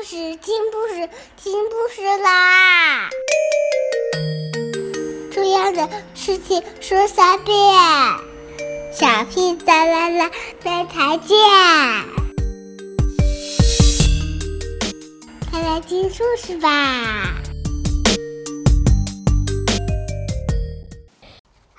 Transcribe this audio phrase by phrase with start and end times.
[0.00, 3.08] 故事，听故事，听故事啦！
[5.32, 7.56] 重要的事情说三遍，
[8.92, 10.30] 小屁哒啦啦，
[10.62, 11.38] 明天见！
[15.50, 17.40] 快来听故事吧！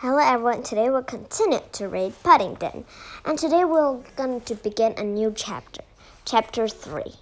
[0.02, 2.84] Hello everyone, today we'll continue to read Paddington,
[3.24, 5.84] and today we're going to begin a new chapter,
[6.26, 7.14] chapter 3.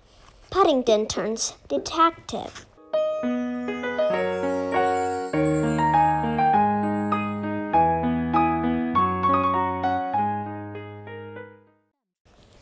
[0.51, 2.67] Paddington turns detective.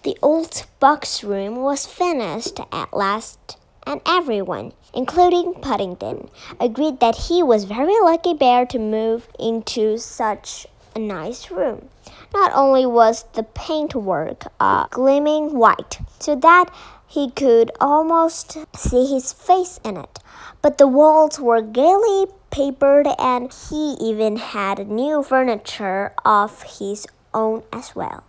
[0.03, 6.29] The old box room was finished at last, and everyone, including Paddington,
[6.61, 11.88] agreed that he was very lucky bear to move into such a nice room.
[12.33, 16.66] Not only was the paintwork uh, gleaming white, so that
[17.06, 20.19] he could almost see his face in it.
[20.61, 27.62] But the walls were gaily papered, and he even had new furniture of his own
[27.73, 28.25] as well.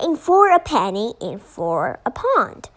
[0.00, 2.70] In for a penny, in for a pound.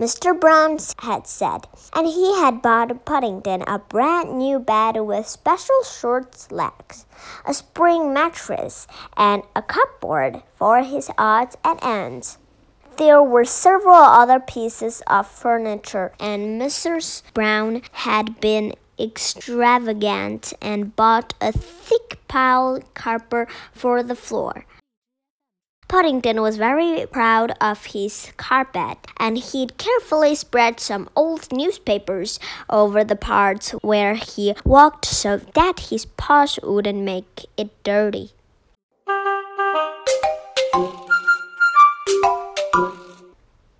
[0.00, 0.32] Mr.
[0.32, 6.50] Brown had said, and he had bought Paddington a brand new bed with special short
[6.50, 7.04] legs,
[7.44, 12.38] a spring mattress, and a cupboard for his odds and ends.
[12.96, 17.22] There were several other pieces of furniture, and Mrs.
[17.34, 24.64] Brown had been extravagant and bought a thick pile carpet for the floor.
[25.90, 32.38] Paddington was very proud of his carpet, and he'd carefully spread some old newspapers
[32.70, 38.30] over the parts where he walked so that his paws wouldn't make it dirty.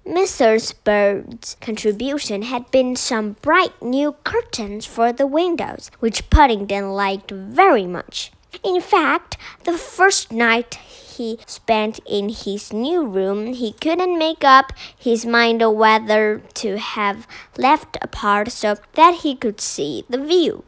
[0.04, 0.74] Mrs.
[0.82, 7.86] Bird's contribution had been some bright new curtains for the windows, which Paddington liked very
[7.86, 8.32] much.
[8.64, 10.74] In fact, the first night
[11.20, 17.26] he spent in his new room, he couldn't make up his mind whether to have
[17.58, 20.64] left a part so that he could see the view.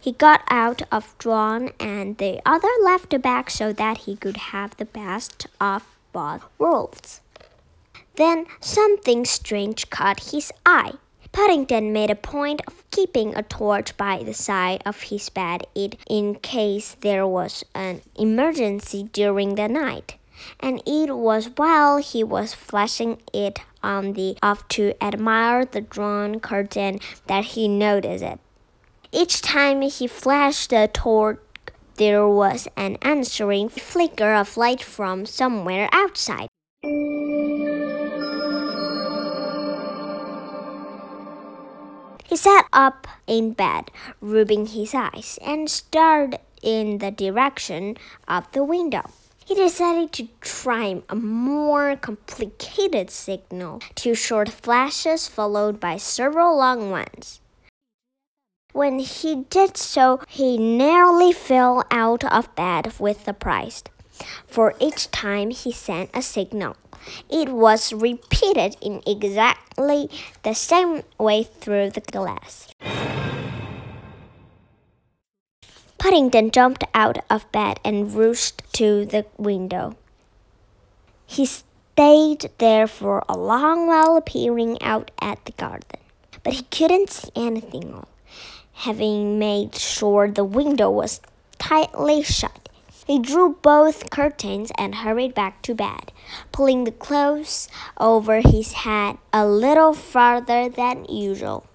[0.00, 4.76] He got out of one and the other left back so that he could have
[4.76, 7.20] the best of both worlds.
[8.16, 10.94] Then something strange caught his eye.
[11.32, 16.34] Paddington made a point of keeping a torch by the side of his bed in
[16.36, 20.16] case there was an emergency during the night.
[20.58, 26.40] And it was while he was flashing it on the off to admire the drawn
[26.40, 28.40] curtain that he noticed it.
[29.12, 31.40] Each time he flashed the torch,
[31.96, 36.48] there was an answering flicker of light from somewhere outside.
[42.30, 47.96] He sat up in bed, rubbing his eyes, and stared in the direction
[48.28, 49.02] of the window.
[49.44, 56.92] He decided to try a more complicated signal, two short flashes followed by several long
[56.92, 57.40] ones.
[58.72, 63.82] When he did so, he nearly fell out of bed with surprise,
[64.46, 66.76] for each time he sent a signal.
[67.28, 70.10] It was repeated in exactly
[70.42, 72.68] the same way through the glass.
[75.98, 79.96] Paddington jumped out of bed and rushed to the window.
[81.26, 86.00] He stayed there for a long while peering out at the garden,
[86.42, 88.06] but he couldn't see anything.
[88.72, 91.20] Having made sure the window was
[91.58, 92.69] tightly shut,
[93.06, 96.12] he drew both curtains and hurried back to bed,
[96.52, 97.68] pulling the clothes
[97.98, 101.66] over his head a little farther than usual.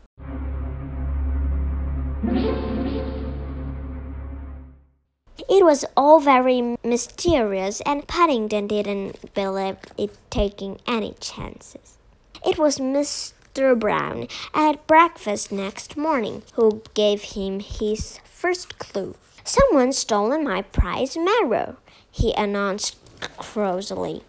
[5.48, 11.98] It was all very mysterious, and Paddington didn't believe it taking any chances.
[12.46, 13.78] It was Mr.
[13.78, 19.16] Brown at breakfast next morning who gave him his first clue.
[19.48, 21.78] Someone's stolen my prize marrow,
[22.10, 22.98] he announced
[23.38, 24.24] crossly.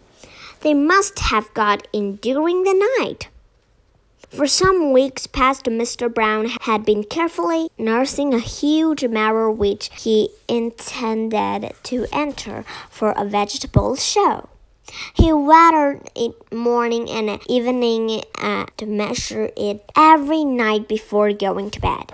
[0.61, 3.27] They must have got in during the night.
[4.29, 6.13] For some weeks past, Mr.
[6.13, 13.25] Brown had been carefully nursing a huge marrow which he intended to enter for a
[13.25, 14.49] vegetable show.
[15.15, 21.81] He watered it morning and evening uh, and measured it every night before going to
[21.81, 22.13] bed.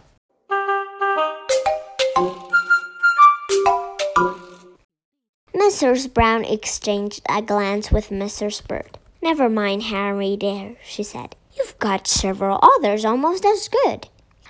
[5.63, 6.13] Mrs.
[6.13, 8.67] Brown exchanged a glance with Mrs.
[8.67, 8.97] Bird.
[9.21, 11.37] Never mind Harry, dear, she said.
[11.57, 14.09] You've got several others almost as good.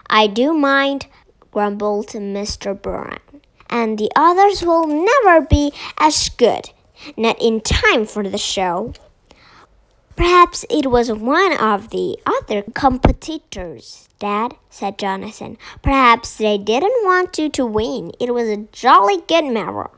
[0.09, 1.05] I do mind,
[1.51, 2.73] grumbled Mr.
[2.73, 3.19] Brown.
[3.69, 6.71] And the others will never be as good.
[7.15, 8.93] Not in time for the show.
[10.15, 15.59] Perhaps it was one of the other competitors, Dad, said Jonathan.
[15.83, 18.13] Perhaps they didn't want you to win.
[18.19, 19.91] It was a jolly good mirror.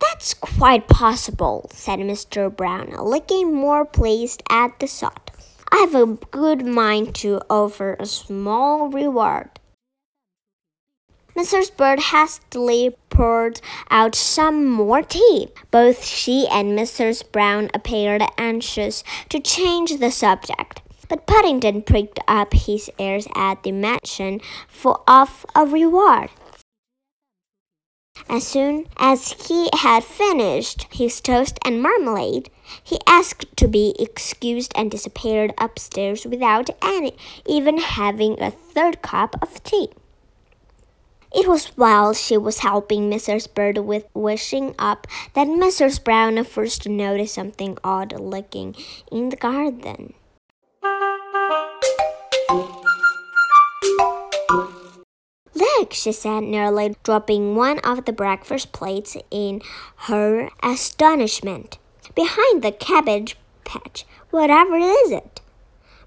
[0.00, 2.54] That's quite possible, said Mr.
[2.54, 5.30] Brown, looking more pleased at the thought.
[5.70, 9.50] I've a good mind to offer a small reward.
[11.36, 11.76] Mrs.
[11.76, 13.60] Bird hastily poured
[13.90, 15.48] out some more tea.
[15.70, 17.30] Both she and Mrs.
[17.30, 20.80] Brown appeared anxious to change the subject.
[21.08, 24.40] But Paddington pricked up his ears at the mention
[25.06, 26.30] of a reward.
[28.28, 32.50] As soon as he had finished his toast and marmalade,
[32.82, 37.16] he asked to be excused and disappeared upstairs without any,
[37.46, 39.90] even having a third cup of tea.
[41.32, 43.52] It was while she was helping Mrs.
[43.52, 46.02] Bird with washing up that Mrs.
[46.02, 48.74] Brown first noticed something odd looking
[49.12, 50.14] in the garden.
[55.92, 59.62] She said, nearly dropping one of the breakfast plates in
[60.08, 61.78] her astonishment.
[62.14, 65.40] Behind the cabbage patch, whatever is it?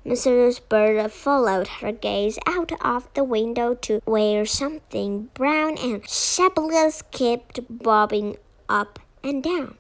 [0.06, 0.62] Mrs.
[0.70, 7.60] Bird followed her gaze out of the window to where something brown and shapeless kept
[7.70, 8.38] bobbing
[8.70, 9.78] up and down.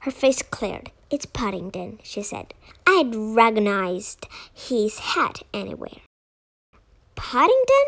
[0.00, 0.90] Her face cleared.
[1.10, 2.54] It's Paddington, she said.
[2.86, 6.00] I'd recognized his hat anywhere.
[7.14, 7.86] Paddington?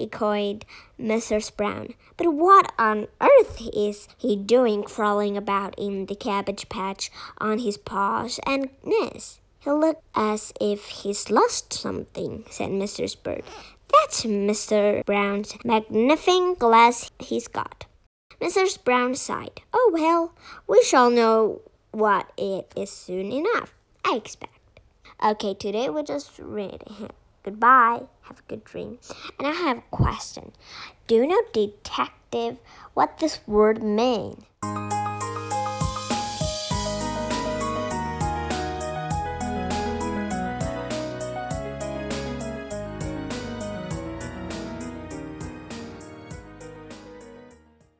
[0.00, 0.64] Echoed
[0.98, 1.54] Mrs.
[1.56, 1.94] Brown.
[2.16, 7.76] But what on earth is he doing crawling about in the cabbage patch on his
[7.76, 9.40] paws and knees?
[9.60, 13.22] He looks as if he's lost something, said Mrs.
[13.22, 13.42] Bird.
[13.92, 15.04] That's Mr.
[15.04, 17.86] Brown's magnifying glass he's got.
[18.40, 18.82] Mrs.
[18.82, 19.60] Brown sighed.
[19.72, 20.32] Oh, well,
[20.66, 21.60] we shall know
[21.90, 23.74] what it is soon enough,
[24.04, 24.80] I expect.
[25.22, 27.10] Okay, today we just read him.
[27.42, 28.02] Goodbye.
[28.22, 28.98] Have a good dream.
[29.38, 30.52] And I have a question.
[31.06, 32.60] Do you know, detective,
[32.94, 34.44] what this word means?